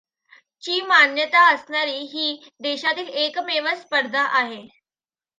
ची 0.63 0.79
मान्यता 0.81 1.41
असणारी 1.49 1.97
ही 2.13 2.35
देशातील 2.59 3.07
एकमेव 3.17 3.67
स्पर्धा 3.75 4.23
आहे. 4.39 4.61